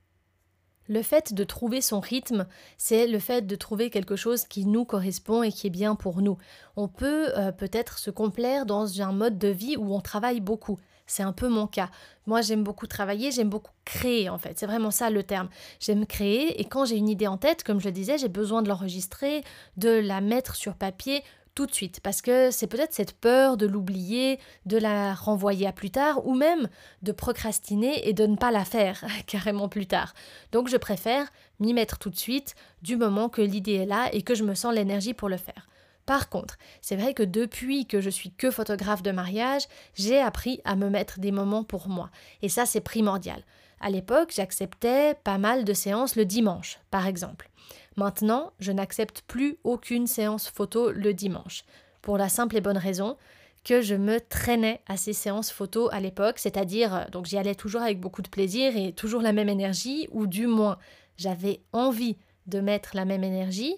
Le 0.89 1.03
fait 1.03 1.35
de 1.35 1.45
trouver 1.45 1.81
son 1.81 2.01
rythme, 2.01 2.47
c'est 2.79 3.07
le 3.07 3.19
fait 3.19 3.47
de 3.47 3.57
trouver 3.57 3.91
quelque 3.91 4.17
chose 4.17 4.45
qui 4.45 4.67
nous 4.67 4.85
correspond 4.85 5.43
et 5.43 5.51
qui 5.51 5.67
est 5.67 5.71
bien 5.71 5.95
pour 5.95 6.23
nous. 6.23 6.39
On 6.77 6.89
peut 6.89 7.37
euh, 7.37 7.53
peut-être 7.53 7.99
se 7.99 8.11
complaire 8.11 8.67
dans 8.67 9.01
un 9.01 9.13
mode 9.13 9.39
de 9.39 9.49
vie 9.49 9.77
où 9.77 9.95
on 9.95 10.01
travaille 10.01 10.41
beaucoup. 10.41 10.79
C'est 11.07 11.23
un 11.23 11.33
peu 11.33 11.49
mon 11.49 11.67
cas. 11.67 11.89
Moi, 12.27 12.41
j'aime 12.41 12.65
beaucoup 12.65 12.89
travailler, 12.89 13.31
j'aime 13.31 13.49
beaucoup 13.49 13.71
créer 13.85 14.29
en 14.29 14.39
fait. 14.39 14.59
C'est 14.59 14.67
vraiment 14.67 14.91
ça 14.91 15.09
le 15.09 15.23
terme. 15.23 15.49
J'aime 15.79 16.05
créer 16.05 16.61
et 16.61 16.65
quand 16.65 16.85
j'ai 16.85 16.97
une 16.97 17.09
idée 17.09 17.29
en 17.29 17.37
tête, 17.37 17.63
comme 17.63 17.81
je 17.81 17.87
le 17.87 17.93
disais, 17.93 18.19
j'ai 18.19 18.29
besoin 18.29 18.63
de 18.63 18.69
l'enregistrer, 18.69 19.45
de 19.77 19.91
la 19.91 20.21
mettre 20.21 20.57
sur 20.57 20.75
papier 20.75 21.23
tout 21.57 21.67
de 21.67 21.75
suite, 21.75 22.01
parce 22.01 22.21
que 22.21 22.51
c'est 22.53 22.67
peut-être 22.67 22.93
cette 22.93 23.15
peur 23.15 23.57
de 23.57 23.67
l'oublier, 23.67 24.39
de 24.67 24.77
la 24.77 25.15
renvoyer 25.15 25.67
à 25.67 25.73
plus 25.73 25.91
tard, 25.91 26.25
ou 26.27 26.35
même 26.35 26.69
de 27.03 27.13
procrastiner 27.13 28.07
et 28.07 28.13
de 28.13 28.27
ne 28.27 28.37
pas 28.37 28.53
la 28.53 28.65
faire 28.65 29.03
carrément 29.27 29.69
plus 29.69 29.87
tard. 29.87 30.13
Donc 30.53 30.69
je 30.69 30.77
préfère 30.77 31.33
m'y 31.59 31.73
mettre 31.73 31.99
tout 31.99 32.11
de 32.11 32.19
suite, 32.19 32.55
du 32.83 32.97
moment 32.97 33.31
que 33.31 33.41
l'idée 33.41 33.73
est 33.73 33.87
là 33.87 34.11
et 34.13 34.21
que 34.21 34.35
je 34.35 34.45
me 34.45 34.55
sens 34.55 34.75
l'énergie 34.75 35.15
pour 35.15 35.31
le 35.31 35.39
faire. 35.39 35.67
Par 36.05 36.29
contre, 36.29 36.59
c'est 36.83 36.95
vrai 36.95 37.15
que 37.15 37.23
depuis 37.23 37.87
que 37.87 38.03
je 38.03 38.11
suis 38.11 38.31
que 38.31 38.51
photographe 38.51 39.03
de 39.03 39.11
mariage, 39.11 39.67
j'ai 39.95 40.21
appris 40.21 40.61
à 40.65 40.77
me 40.77 40.91
mettre 40.91 41.21
des 41.21 41.33
moments 41.33 41.65
pour 41.65 41.89
moi. 41.89 42.11
Et 42.43 42.51
ça, 42.51 42.67
c'est 42.67 42.83
primordial. 42.83 43.43
À 43.81 43.89
l'époque, 43.89 44.33
j'acceptais 44.35 45.15
pas 45.25 45.39
mal 45.39 45.65
de 45.65 45.73
séances 45.73 46.17
le 46.17 46.27
dimanche, 46.27 46.79
par 46.91 47.07
exemple. 47.07 47.51
Maintenant, 47.97 48.53
je 48.59 48.73
n'accepte 48.73 49.23
plus 49.27 49.57
aucune 49.65 50.07
séance 50.07 50.49
photo 50.49 50.91
le 50.91 51.15
dimanche, 51.15 51.65
pour 52.03 52.19
la 52.19 52.29
simple 52.29 52.57
et 52.57 52.61
bonne 52.61 52.77
raison 52.77 53.17
que 53.65 53.81
je 53.81 53.97
me 53.97 54.21
traînais 54.21 54.81
à 54.87 54.97
ces 54.97 55.13
séances 55.13 55.51
photo 55.51 55.89
à 55.91 55.99
l'époque, 55.99 56.39
c'est-à-dire, 56.39 56.95
euh, 56.95 57.05
donc 57.11 57.27
j'y 57.27 57.37
allais 57.37 57.57
toujours 57.57 57.83
avec 57.83 57.99
beaucoup 57.99 58.23
de 58.23 58.29
plaisir 58.29 58.77
et 58.77 58.93
toujours 58.93 59.23
la 59.23 59.33
même 59.33 59.49
énergie, 59.49 60.07
ou 60.13 60.29
du 60.29 60.47
moins 60.47 60.79
j'avais 61.17 61.63
envie 61.73 62.17
de 62.47 62.61
mettre 62.61 62.95
la 62.95 63.05
même 63.05 63.25
énergie, 63.25 63.75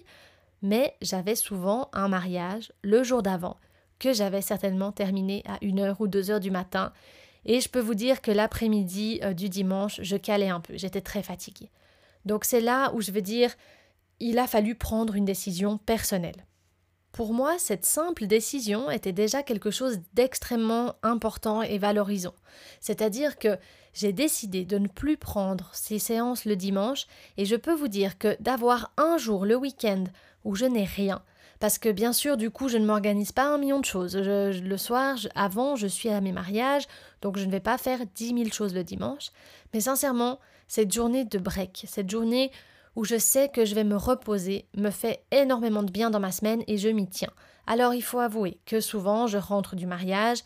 mais 0.61 0.95
j'avais 1.01 1.33
souvent 1.33 1.89
un 1.91 2.07
mariage 2.07 2.71
le 2.83 3.01
jour 3.01 3.23
d'avant, 3.23 3.57
que 3.97 4.13
j'avais 4.13 4.43
certainement 4.43 4.91
terminé 4.91 5.43
à 5.47 5.57
1h 5.57 5.95
ou 5.97 6.07
2h 6.07 6.39
du 6.39 6.51
matin, 6.51 6.93
et 7.45 7.59
je 7.59 7.69
peux 7.69 7.79
vous 7.79 7.95
dire 7.95 8.21
que 8.21 8.29
l'après-midi 8.29 9.21
euh, 9.23 9.33
du 9.33 9.49
dimanche, 9.49 9.99
je 10.03 10.17
calais 10.17 10.49
un 10.49 10.59
peu, 10.59 10.77
j'étais 10.77 11.01
très 11.01 11.23
fatiguée. 11.23 11.71
Donc 12.25 12.45
c'est 12.45 12.61
là 12.61 12.91
où 12.93 13.01
je 13.01 13.11
veux 13.11 13.23
dire, 13.23 13.49
il 14.19 14.39
a 14.39 14.47
fallu 14.47 14.75
prendre 14.75 15.15
une 15.15 15.25
décision 15.25 15.77
personnelle. 15.77 16.45
Pour 17.11 17.33
moi, 17.33 17.57
cette 17.57 17.85
simple 17.85 18.27
décision 18.27 18.91
était 18.91 19.11
déjà 19.11 19.41
quelque 19.41 19.71
chose 19.71 19.99
d'extrêmement 20.13 20.95
important 21.01 21.61
et 21.61 21.77
valorisant. 21.77 22.35
C'est-à-dire 22.79 23.39
que 23.39 23.57
j'ai 23.93 24.13
décidé 24.13 24.63
de 24.63 24.77
ne 24.77 24.87
plus 24.87 25.17
prendre 25.17 25.69
ces 25.73 25.97
séances 25.99 26.45
le 26.45 26.55
dimanche 26.55 27.07
et 27.37 27.45
je 27.45 27.55
peux 27.55 27.73
vous 27.73 27.87
dire 27.87 28.17
que 28.17 28.37
d'avoir 28.39 28.93
un 28.97 29.17
jour 29.17 29.45
le 29.45 29.55
week-end 29.55 30.03
où 30.45 30.55
je 30.55 30.65
n'ai 30.65 30.85
rien, 30.85 31.21
parce 31.59 31.77
que 31.77 31.89
bien 31.89 32.13
sûr, 32.13 32.37
du 32.37 32.51
coup, 32.51 32.69
je 32.69 32.77
ne 32.77 32.85
m'organise 32.85 33.33
pas 33.33 33.47
un 33.53 33.57
million 33.57 33.79
de 33.79 33.85
choses. 33.85 34.15
le 34.15 34.77
soir, 34.77 35.17
avant, 35.35 35.75
je 35.75 35.87
suis 35.87 36.09
à 36.09 36.21
mes 36.21 36.31
mariages, 36.31 36.87
donc 37.21 37.37
je 37.37 37.45
ne 37.45 37.51
vais 37.51 37.59
pas 37.59 37.77
faire 37.77 37.99
dix 38.15 38.33
mille 38.33 38.53
choses 38.53 38.73
le 38.73 38.83
dimanche. 38.83 39.31
Mais 39.73 39.81
sincèrement, 39.81 40.39
cette 40.67 40.93
journée 40.93 41.25
de 41.25 41.37
break, 41.37 41.85
cette 41.87 42.09
journée 42.09 42.51
où 42.99 43.05
je 43.05 43.17
sais 43.17 43.47
que 43.47 43.63
je 43.63 43.75
vais 43.75 43.85
me 43.85 43.95
reposer 43.95 44.65
me 44.75 44.89
fait 44.89 45.23
énormément 45.31 45.83
de 45.83 45.91
bien 45.91 46.09
dans 46.09 46.19
ma 46.19 46.33
semaine 46.33 46.63
et 46.67 46.77
je 46.77 46.89
m'y 46.89 47.07
tiens. 47.07 47.31
Alors 47.65 47.93
il 47.93 48.01
faut 48.01 48.19
avouer 48.19 48.57
que 48.65 48.81
souvent 48.81 49.25
je 49.25 49.37
rentre 49.37 49.77
du 49.77 49.85
mariage, 49.85 50.39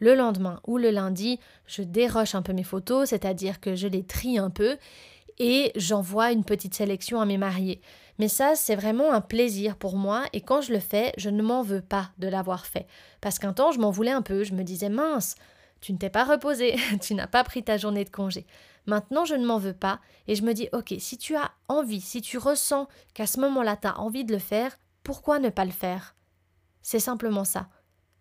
le 0.00 0.16
lendemain 0.16 0.58
ou 0.66 0.76
le 0.76 0.90
lundi, 0.90 1.38
je 1.68 1.82
déroche 1.82 2.34
un 2.34 2.42
peu 2.42 2.52
mes 2.52 2.64
photos, 2.64 3.10
c'est-à-dire 3.10 3.60
que 3.60 3.76
je 3.76 3.86
les 3.86 4.02
trie 4.02 4.38
un 4.38 4.50
peu 4.50 4.76
et 5.38 5.70
j'envoie 5.76 6.32
une 6.32 6.42
petite 6.42 6.74
sélection 6.74 7.20
à 7.20 7.26
mes 7.26 7.38
mariés. 7.38 7.80
Mais 8.18 8.26
ça, 8.26 8.56
c'est 8.56 8.74
vraiment 8.74 9.12
un 9.12 9.20
plaisir 9.20 9.76
pour 9.76 9.94
moi 9.94 10.24
et 10.32 10.40
quand 10.40 10.62
je 10.62 10.72
le 10.72 10.80
fais, 10.80 11.12
je 11.16 11.30
ne 11.30 11.44
m'en 11.44 11.62
veux 11.62 11.80
pas 11.80 12.10
de 12.18 12.26
l'avoir 12.26 12.66
fait. 12.66 12.88
Parce 13.20 13.38
qu'un 13.38 13.52
temps, 13.52 13.70
je 13.70 13.78
m'en 13.78 13.92
voulais 13.92 14.10
un 14.10 14.22
peu, 14.22 14.42
je 14.42 14.54
me 14.54 14.64
disais 14.64 14.88
mince, 14.88 15.36
tu 15.80 15.92
ne 15.92 15.98
t'es 15.98 16.10
pas 16.10 16.24
reposé, 16.24 16.74
tu 17.00 17.14
n'as 17.14 17.28
pas 17.28 17.44
pris 17.44 17.62
ta 17.62 17.76
journée 17.76 18.04
de 18.04 18.10
congé. 18.10 18.46
Maintenant, 18.86 19.24
je 19.24 19.34
ne 19.34 19.46
m'en 19.46 19.58
veux 19.58 19.74
pas 19.74 20.00
et 20.26 20.34
je 20.34 20.42
me 20.42 20.54
dis, 20.54 20.68
ok, 20.72 20.94
si 20.98 21.18
tu 21.18 21.36
as 21.36 21.50
envie, 21.68 22.00
si 22.00 22.22
tu 22.22 22.38
ressens 22.38 22.88
qu'à 23.14 23.26
ce 23.26 23.40
moment-là, 23.40 23.76
tu 23.76 23.86
as 23.86 23.98
envie 23.98 24.24
de 24.24 24.32
le 24.32 24.38
faire, 24.38 24.78
pourquoi 25.02 25.38
ne 25.38 25.48
pas 25.48 25.64
le 25.64 25.70
faire? 25.70 26.14
C'est 26.82 27.00
simplement 27.00 27.44
ça. 27.44 27.68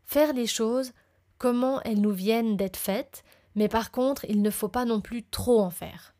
Faire 0.05 0.33
les 0.33 0.47
choses 0.47 0.91
comment 1.37 1.81
elles 1.83 2.01
nous 2.01 2.11
viennent 2.11 2.57
d'être 2.57 2.77
faites, 2.77 3.23
mais 3.55 3.67
par 3.67 3.91
contre, 3.91 4.25
il 4.29 4.41
ne 4.41 4.49
faut 4.49 4.67
pas 4.67 4.85
non 4.85 5.01
plus 5.01 5.23
trop 5.23 5.59
en 5.61 5.69
faire. 5.69 6.13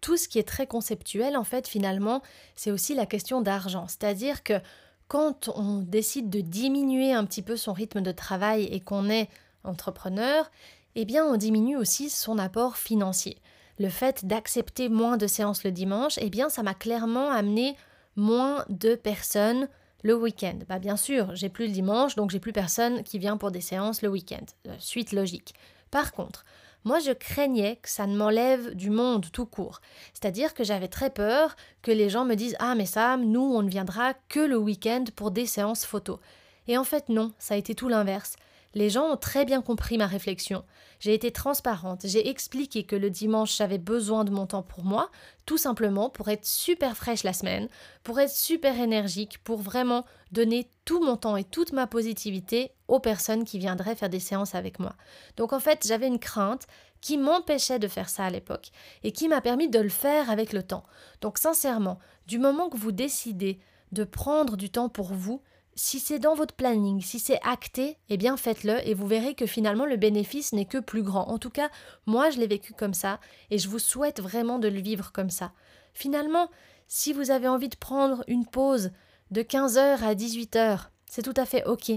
Tout 0.00 0.16
ce 0.16 0.28
qui 0.28 0.38
est 0.38 0.48
très 0.48 0.66
conceptuel, 0.66 1.36
en 1.36 1.44
fait, 1.44 1.66
finalement, 1.66 2.22
c'est 2.54 2.70
aussi 2.70 2.94
la 2.94 3.06
question 3.06 3.40
d'argent. 3.40 3.86
C'est-à-dire 3.88 4.42
que 4.42 4.60
quand 5.08 5.48
on 5.54 5.78
décide 5.78 6.30
de 6.30 6.40
diminuer 6.40 7.12
un 7.12 7.24
petit 7.24 7.42
peu 7.42 7.56
son 7.56 7.72
rythme 7.72 8.02
de 8.02 8.12
travail 8.12 8.64
et 8.64 8.80
qu'on 8.80 9.08
est 9.08 9.28
entrepreneur, 9.64 10.50
eh 10.94 11.04
bien, 11.04 11.24
on 11.24 11.36
diminue 11.36 11.76
aussi 11.76 12.10
son 12.10 12.38
apport 12.38 12.76
financier 12.76 13.40
le 13.78 13.88
fait 13.88 14.24
d'accepter 14.26 14.88
moins 14.88 15.16
de 15.16 15.26
séances 15.26 15.64
le 15.64 15.70
dimanche, 15.70 16.18
eh 16.20 16.30
bien, 16.30 16.48
ça 16.48 16.62
m'a 16.62 16.74
clairement 16.74 17.30
amené 17.30 17.76
moins 18.16 18.64
de 18.68 18.94
personnes 18.94 19.68
le 20.02 20.14
week-end. 20.14 20.58
Bah, 20.68 20.78
bien 20.78 20.96
sûr, 20.96 21.34
j'ai 21.34 21.48
plus 21.48 21.66
le 21.66 21.72
dimanche, 21.72 22.14
donc 22.14 22.30
j'ai 22.30 22.40
plus 22.40 22.52
personne 22.52 23.02
qui 23.02 23.18
vient 23.18 23.36
pour 23.36 23.50
des 23.50 23.60
séances 23.60 24.02
le 24.02 24.08
week-end. 24.08 24.44
Euh, 24.66 24.74
suite 24.78 25.12
logique. 25.12 25.54
Par 25.90 26.12
contre, 26.12 26.44
moi 26.84 26.98
je 27.00 27.12
craignais 27.12 27.76
que 27.76 27.88
ça 27.88 28.06
ne 28.06 28.16
m'enlève 28.16 28.74
du 28.74 28.90
monde 28.90 29.26
tout 29.32 29.46
court. 29.46 29.80
C'est-à-dire 30.12 30.54
que 30.54 30.64
j'avais 30.64 30.88
très 30.88 31.10
peur 31.10 31.56
que 31.82 31.90
les 31.90 32.08
gens 32.08 32.24
me 32.24 32.34
disent 32.34 32.56
Ah 32.60 32.74
mais 32.74 32.86
Sam, 32.86 33.24
nous 33.24 33.40
on 33.40 33.62
ne 33.62 33.70
viendra 33.70 34.14
que 34.28 34.40
le 34.40 34.56
week-end 34.56 35.04
pour 35.16 35.30
des 35.30 35.46
séances 35.46 35.84
photos. 35.84 36.18
Et 36.66 36.76
en 36.78 36.84
fait 36.84 37.08
non, 37.08 37.32
ça 37.38 37.54
a 37.54 37.56
été 37.56 37.74
tout 37.74 37.88
l'inverse. 37.88 38.36
Les 38.74 38.90
gens 38.90 39.06
ont 39.10 39.16
très 39.16 39.44
bien 39.44 39.62
compris 39.62 39.96
ma 39.96 40.06
réflexion. 40.06 40.64
J'ai 41.00 41.14
été 41.14 41.30
transparente, 41.30 42.02
j'ai 42.04 42.28
expliqué 42.28 42.84
que 42.84 42.96
le 42.96 43.08
dimanche 43.10 43.56
j'avais 43.56 43.78
besoin 43.78 44.24
de 44.24 44.30
mon 44.30 44.46
temps 44.46 44.62
pour 44.62 44.84
moi, 44.84 45.10
tout 45.46 45.58
simplement 45.58 46.10
pour 46.10 46.28
être 46.28 46.44
super 46.44 46.96
fraîche 46.96 47.22
la 47.22 47.32
semaine, 47.32 47.68
pour 48.02 48.20
être 48.20 48.32
super 48.32 48.78
énergique, 48.78 49.38
pour 49.44 49.60
vraiment 49.60 50.04
donner 50.32 50.70
tout 50.84 51.02
mon 51.02 51.16
temps 51.16 51.36
et 51.36 51.44
toute 51.44 51.72
ma 51.72 51.86
positivité 51.86 52.72
aux 52.88 53.00
personnes 53.00 53.44
qui 53.44 53.58
viendraient 53.58 53.94
faire 53.94 54.10
des 54.10 54.20
séances 54.20 54.54
avec 54.54 54.78
moi. 54.78 54.94
Donc 55.36 55.52
en 55.52 55.60
fait, 55.60 55.86
j'avais 55.86 56.06
une 56.06 56.18
crainte 56.18 56.66
qui 57.00 57.16
m'empêchait 57.16 57.78
de 57.78 57.88
faire 57.88 58.08
ça 58.08 58.24
à 58.24 58.30
l'époque 58.30 58.70
et 59.02 59.12
qui 59.12 59.28
m'a 59.28 59.40
permis 59.40 59.68
de 59.68 59.78
le 59.78 59.88
faire 59.88 60.30
avec 60.30 60.52
le 60.52 60.62
temps. 60.62 60.84
Donc 61.20 61.38
sincèrement, 61.38 61.98
du 62.26 62.38
moment 62.38 62.68
que 62.68 62.76
vous 62.76 62.92
décidez 62.92 63.60
de 63.92 64.04
prendre 64.04 64.56
du 64.56 64.70
temps 64.70 64.88
pour 64.88 65.14
vous, 65.14 65.42
si 65.78 66.00
c'est 66.00 66.18
dans 66.18 66.34
votre 66.34 66.56
planning, 66.56 67.00
si 67.00 67.20
c'est 67.20 67.38
acté, 67.44 67.98
eh 68.08 68.16
bien 68.16 68.36
faites-le 68.36 68.84
et 68.86 68.94
vous 68.94 69.06
verrez 69.06 69.36
que 69.36 69.46
finalement 69.46 69.86
le 69.86 69.96
bénéfice 69.96 70.52
n'est 70.52 70.64
que 70.64 70.78
plus 70.78 71.04
grand. 71.04 71.28
En 71.28 71.38
tout 71.38 71.50
cas, 71.50 71.70
moi 72.04 72.30
je 72.30 72.38
l'ai 72.40 72.48
vécu 72.48 72.72
comme 72.72 72.94
ça 72.94 73.20
et 73.50 73.58
je 73.58 73.68
vous 73.68 73.78
souhaite 73.78 74.20
vraiment 74.20 74.58
de 74.58 74.66
le 74.66 74.80
vivre 74.80 75.12
comme 75.12 75.30
ça. 75.30 75.52
Finalement, 75.94 76.50
si 76.88 77.12
vous 77.12 77.30
avez 77.30 77.46
envie 77.46 77.68
de 77.68 77.76
prendre 77.76 78.24
une 78.26 78.44
pause 78.44 78.90
de 79.30 79.40
15h 79.40 80.02
à 80.02 80.14
18h, 80.16 80.88
c'est 81.06 81.22
tout 81.22 81.34
à 81.36 81.46
fait 81.46 81.64
OK. 81.64 81.92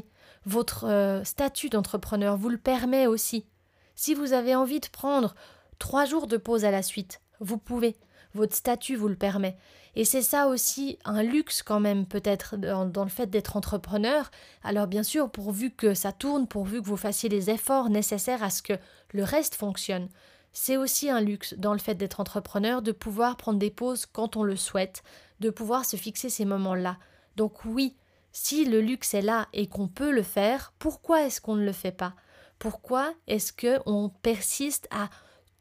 Votre 0.46 0.86
euh, 0.86 1.24
statut 1.24 1.70
d'entrepreneur 1.70 2.38
vous 2.38 2.50
le 2.50 2.60
permet 2.60 3.08
aussi. 3.08 3.48
Si 3.96 4.14
vous 4.14 4.34
avez 4.34 4.54
envie 4.54 4.80
de 4.80 4.90
prendre 4.90 5.34
trois 5.80 6.06
jours 6.06 6.28
de 6.28 6.38
pause 6.38 6.66
à 6.66 6.72
la 6.72 6.84
suite, 6.84 7.20
vous 7.40 7.58
pouvez. 7.58 7.98
Votre 8.34 8.56
statut 8.56 8.96
vous 8.96 9.08
le 9.08 9.16
permet. 9.16 9.58
Et 9.96 10.06
c'est 10.06 10.22
ça 10.22 10.48
aussi 10.48 10.98
un 11.04 11.22
luxe 11.22 11.64
quand 11.64 11.80
même 11.80 12.06
peut-être 12.06 12.56
dans, 12.56 13.04
le 13.04 13.10
fait 13.10 13.28
d'être 13.28 13.58
entrepreneur. 13.58 14.32
Alors 14.64 14.88
bien 14.88 15.04
sûr, 15.04 15.30
pourvu 15.30 15.72
que 15.72 15.94
ça 15.94 16.12
tourne, 16.12 16.48
pourvu 16.48 16.82
que 16.82 16.88
vous 16.88 16.98
fassiez 16.98 17.28
les 17.28 17.50
efforts 17.50 17.90
nécessaires 17.90 18.44
à 18.44 18.50
ce 18.50 18.62
que 18.62 18.74
le 19.14 19.24
reste 19.24 19.56
fonctionne. 19.56 20.08
C'est 20.54 20.78
aussi 20.78 21.10
un 21.10 21.22
luxe 21.22 21.56
dans 21.58 21.74
le 21.74 21.80
fait 21.80 21.96
d'être 21.96 22.20
entrepreneur 22.20 22.82
de 22.82 22.92
pouvoir 22.92 23.38
prendre 23.38 23.60
des 23.60 23.72
pauses 23.72 24.06
quand 24.06 24.38
on 24.38 24.44
le 24.44 24.56
souhaite, 24.56 25.04
de 25.40 25.50
pouvoir 25.50 25.86
se 25.86 25.98
fixer 25.98 26.30
ces 26.30 26.46
moments-là. 26.46 26.98
Donc 27.36 27.66
oui, 27.66 27.96
si 28.32 28.66
le 28.66 28.80
luxe 28.80 29.14
est 29.14 29.22
là 29.22 29.48
et 29.54 29.68
qu'on 29.68 29.88
peut 29.88 30.12
le 30.12 30.24
faire, 30.24 30.74
pourquoi 30.80 31.24
est-ce 31.24 31.42
qu'on 31.42 31.56
ne 31.56 31.66
le 31.66 31.72
fait 31.74 31.92
pas? 31.92 32.14
Pourquoi 32.60 33.14
est-ce 33.28 33.52
qu'on 33.54 34.10
persiste 34.22 34.88
à 34.92 35.10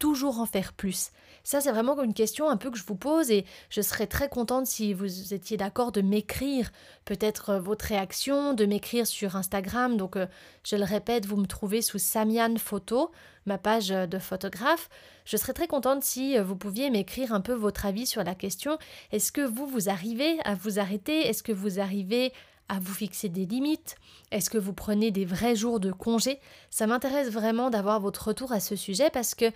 toujours 0.01 0.39
en 0.39 0.47
faire 0.47 0.73
plus 0.73 1.11
ça, 1.43 1.59
c'est 1.59 1.71
vraiment 1.71 2.01
une 2.01 2.13
question 2.13 2.49
un 2.49 2.57
peu 2.57 2.69
que 2.69 2.77
je 2.77 2.83
vous 2.83 2.95
pose 2.95 3.31
et 3.31 3.45
je 3.69 3.81
serais 3.81 4.07
très 4.07 4.29
contente 4.29 4.67
si 4.67 4.93
vous 4.93 5.33
étiez 5.33 5.57
d'accord 5.57 5.91
de 5.91 6.01
m'écrire 6.01 6.71
peut-être 7.05 7.51
euh, 7.51 7.59
votre 7.59 7.85
réaction, 7.85 8.53
de 8.53 8.65
m'écrire 8.65 9.07
sur 9.07 9.35
Instagram. 9.35 9.97
Donc, 9.97 10.17
euh, 10.17 10.27
je 10.63 10.75
le 10.75 10.83
répète, 10.83 11.25
vous 11.25 11.37
me 11.37 11.47
trouvez 11.47 11.81
sous 11.81 11.97
Samian 11.97 12.55
Photo, 12.57 13.11
ma 13.47 13.57
page 13.57 13.91
euh, 13.91 14.05
de 14.05 14.19
photographe. 14.19 14.89
Je 15.25 15.35
serais 15.37 15.53
très 15.53 15.67
contente 15.67 16.03
si 16.03 16.37
vous 16.37 16.55
pouviez 16.55 16.89
m'écrire 16.89 17.33
un 17.33 17.41
peu 17.41 17.53
votre 17.53 17.85
avis 17.85 18.05
sur 18.05 18.23
la 18.23 18.35
question. 18.35 18.77
Est-ce 19.11 19.31
que 19.31 19.41
vous, 19.41 19.65
vous 19.65 19.89
arrivez 19.89 20.37
à 20.43 20.55
vous 20.55 20.79
arrêter? 20.79 21.27
Est-ce 21.27 21.43
que 21.43 21.51
vous 21.51 21.79
arrivez 21.79 22.33
à 22.69 22.79
vous 22.79 22.93
fixer 22.93 23.29
des 23.29 23.45
limites? 23.45 23.95
Est-ce 24.31 24.49
que 24.49 24.57
vous 24.57 24.73
prenez 24.73 25.11
des 25.11 25.25
vrais 25.25 25.55
jours 25.55 25.79
de 25.79 25.91
congé? 25.91 26.39
Ça 26.69 26.87
m'intéresse 26.87 27.29
vraiment 27.29 27.69
d'avoir 27.69 27.99
votre 27.99 28.29
retour 28.29 28.51
à 28.51 28.59
ce 28.59 28.75
sujet 28.75 29.09
parce 29.11 29.35
que 29.35 29.51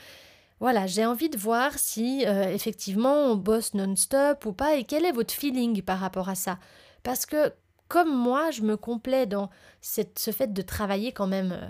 voilà, 0.59 0.88
j'ai 0.88 1.05
envie 1.05 1.29
de 1.29 1.38
voir 1.38 1.77
si 1.77 2.25
euh, 2.25 2.53
effectivement 2.53 3.13
on 3.13 3.35
bosse 3.35 3.74
non-stop 3.74 4.45
ou 4.45 4.53
pas 4.53 4.75
et 4.75 4.83
quel 4.83 5.05
est 5.05 5.12
votre 5.12 5.33
feeling 5.33 5.81
par 5.81 6.00
rapport 6.00 6.29
à 6.29 6.35
ça? 6.35 6.59
Parce 7.03 7.25
que 7.25 7.53
comme 7.88 8.15
moi, 8.15 8.51
je 8.51 8.62
me 8.62 8.77
complais 8.77 9.25
dans 9.25 9.50
ce 9.81 10.31
fait 10.31 10.53
de 10.53 10.62
travailler 10.62 11.12
quand 11.12 11.27
même 11.27 11.51
euh, 11.51 11.67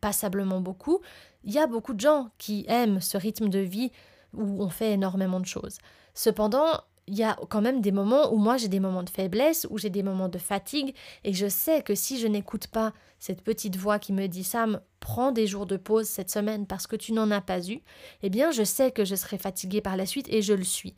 passablement 0.00 0.60
beaucoup, 0.60 1.00
il 1.44 1.52
y 1.52 1.58
a 1.58 1.66
beaucoup 1.66 1.94
de 1.94 2.00
gens 2.00 2.30
qui 2.38 2.64
aiment 2.68 3.00
ce 3.00 3.18
rythme 3.18 3.48
de 3.48 3.58
vie 3.58 3.92
où 4.34 4.62
on 4.62 4.70
fait 4.70 4.92
énormément 4.92 5.40
de 5.40 5.46
choses. 5.46 5.78
Cependant, 6.14 6.82
il 7.06 7.16
y 7.16 7.22
a 7.22 7.36
quand 7.48 7.62
même 7.62 7.80
des 7.80 7.92
moments 7.92 8.32
où 8.32 8.36
moi 8.36 8.56
j'ai 8.56 8.68
des 8.68 8.80
moments 8.80 9.02
de 9.02 9.10
faiblesse, 9.10 9.66
où 9.70 9.78
j'ai 9.78 9.90
des 9.90 10.02
moments 10.02 10.28
de 10.28 10.38
fatigue, 10.38 10.94
et 11.24 11.32
je 11.32 11.48
sais 11.48 11.82
que 11.82 11.94
si 11.94 12.18
je 12.18 12.26
n'écoute 12.26 12.66
pas 12.66 12.92
cette 13.18 13.42
petite 13.42 13.76
voix 13.76 13.98
qui 13.98 14.12
me 14.12 14.26
dit 14.26 14.44
Sam, 14.44 14.80
prends 15.00 15.32
des 15.32 15.46
jours 15.46 15.66
de 15.66 15.76
pause 15.76 16.06
cette 16.06 16.30
semaine 16.30 16.66
parce 16.66 16.86
que 16.86 16.96
tu 16.96 17.12
n'en 17.12 17.30
as 17.30 17.40
pas 17.40 17.60
eu, 17.68 17.80
eh 18.22 18.30
bien 18.30 18.50
je 18.50 18.62
sais 18.62 18.90
que 18.90 19.04
je 19.04 19.14
serai 19.14 19.38
fatiguée 19.38 19.80
par 19.80 19.96
la 19.96 20.06
suite 20.06 20.28
et 20.28 20.42
je 20.42 20.54
le 20.54 20.64
suis. 20.64 20.94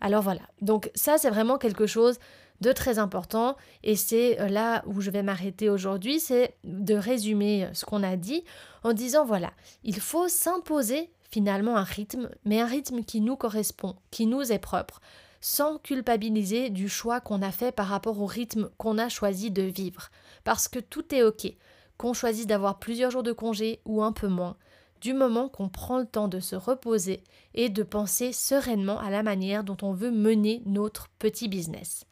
Alors 0.00 0.22
voilà, 0.22 0.42
donc 0.60 0.90
ça 0.94 1.18
c'est 1.18 1.30
vraiment 1.30 1.58
quelque 1.58 1.86
chose 1.86 2.18
de 2.60 2.72
très 2.72 2.98
important 2.98 3.56
et 3.82 3.96
c'est 3.96 4.40
euh, 4.40 4.48
là 4.48 4.82
où 4.86 5.00
je 5.00 5.10
vais 5.10 5.22
m'arrêter 5.22 5.68
aujourd'hui, 5.68 6.20
c'est 6.20 6.54
de 6.64 6.94
résumer 6.94 7.64
euh, 7.64 7.74
ce 7.74 7.84
qu'on 7.84 8.02
a 8.02 8.16
dit 8.16 8.44
en 8.82 8.92
disant 8.92 9.24
voilà, 9.24 9.52
il 9.82 10.00
faut 10.00 10.28
s'imposer 10.28 11.10
finalement 11.30 11.76
un 11.76 11.84
rythme, 11.84 12.30
mais 12.44 12.60
un 12.60 12.66
rythme 12.66 13.02
qui 13.02 13.20
nous 13.20 13.36
correspond, 13.36 13.96
qui 14.10 14.26
nous 14.26 14.52
est 14.52 14.58
propre 14.58 15.00
sans 15.44 15.76
culpabiliser 15.76 16.70
du 16.70 16.88
choix 16.88 17.20
qu'on 17.20 17.42
a 17.42 17.50
fait 17.50 17.70
par 17.70 17.88
rapport 17.88 18.18
au 18.18 18.24
rythme 18.24 18.70
qu'on 18.78 18.96
a 18.96 19.10
choisi 19.10 19.50
de 19.50 19.60
vivre. 19.60 20.08
Parce 20.42 20.68
que 20.68 20.78
tout 20.78 21.14
est 21.14 21.22
OK, 21.22 21.52
qu'on 21.98 22.12
choisisse 22.12 22.46
d'avoir 22.46 22.78
plusieurs 22.78 23.10
jours 23.10 23.22
de 23.22 23.32
congé 23.32 23.80
ou 23.84 24.02
un 24.02 24.12
peu 24.12 24.28
moins, 24.28 24.56
du 25.00 25.12
moment 25.12 25.48
qu'on 25.48 25.68
prend 25.68 25.98
le 25.98 26.06
temps 26.06 26.28
de 26.28 26.40
se 26.40 26.56
reposer 26.56 27.22
et 27.54 27.68
de 27.68 27.82
penser 27.82 28.32
sereinement 28.32 28.98
à 28.98 29.10
la 29.10 29.22
manière 29.22 29.64
dont 29.64 29.76
on 29.82 29.92
veut 29.92 30.10
mener 30.10 30.62
notre 30.66 31.08
petit 31.18 31.48
business. 31.48 32.06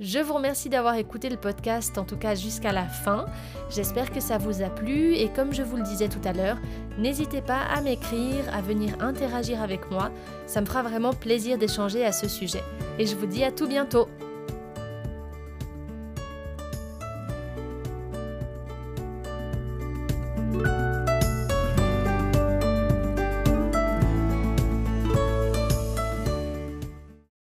Je 0.00 0.18
vous 0.18 0.34
remercie 0.34 0.68
d'avoir 0.68 0.96
écouté 0.96 1.30
le 1.30 1.36
podcast, 1.36 1.96
en 1.98 2.04
tout 2.04 2.16
cas 2.16 2.34
jusqu'à 2.34 2.72
la 2.72 2.84
fin. 2.84 3.26
J'espère 3.70 4.10
que 4.10 4.18
ça 4.18 4.38
vous 4.38 4.60
a 4.60 4.68
plu 4.68 5.14
et 5.14 5.28
comme 5.28 5.52
je 5.54 5.62
vous 5.62 5.76
le 5.76 5.84
disais 5.84 6.08
tout 6.08 6.20
à 6.24 6.32
l'heure, 6.32 6.58
n'hésitez 6.98 7.40
pas 7.40 7.60
à 7.60 7.80
m'écrire, 7.80 8.52
à 8.52 8.60
venir 8.60 8.96
interagir 8.98 9.62
avec 9.62 9.88
moi. 9.92 10.10
Ça 10.46 10.60
me 10.60 10.66
fera 10.66 10.82
vraiment 10.82 11.12
plaisir 11.12 11.58
d'échanger 11.58 12.04
à 12.04 12.10
ce 12.10 12.26
sujet. 12.26 12.64
Et 12.98 13.06
je 13.06 13.14
vous 13.14 13.26
dis 13.26 13.44
à 13.44 13.52
tout 13.52 13.68
bientôt. 13.68 14.08